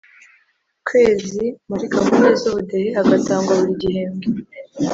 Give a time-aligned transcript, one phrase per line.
[0.87, 4.27] Kwezi muri gahunda z ubudehe agatangwa buri gihembwe